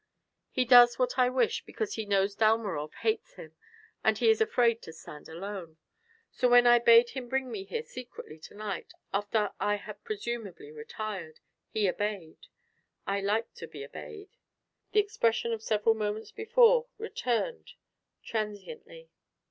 [0.49, 3.55] He does what I wish because he knows Dalmorov hates him
[4.03, 5.77] and he is afraid to stand alone.
[6.31, 10.71] So when I bade him bring me here secretly to night, after I had presumably
[10.71, 12.47] retired, he obeyed.
[13.05, 14.29] I like to be obeyed."
[14.91, 17.73] The expression of several moments before returned
[18.23, 19.11] transiently.